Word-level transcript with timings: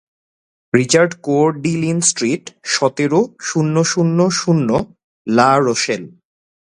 Richard 0.73 1.11
Coeur 1.21 1.49
de 1.61 1.73
Lion 1.81 1.99
street, 2.01 2.43
সতের, 2.63 3.13
শূন্য 3.41 3.75
শূন্য 3.83 4.19
শূন্য 4.31 4.69
লা 5.27 5.49
রোশেল 5.59 6.03